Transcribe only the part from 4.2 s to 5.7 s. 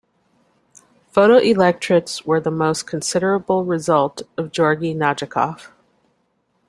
of Georgi Nadjakov.